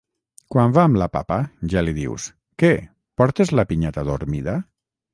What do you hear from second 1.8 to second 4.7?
li dius: "què, portes la pinyata dormida?"